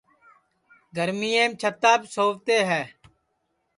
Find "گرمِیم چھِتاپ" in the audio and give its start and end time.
0.95-2.01